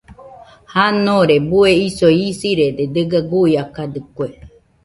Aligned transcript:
Janore 0.73 1.35
bue 1.49 1.71
isoi 1.87 2.21
isɨrede 2.29 2.83
dɨga 2.93 3.19
guiakadɨkue. 3.29 4.27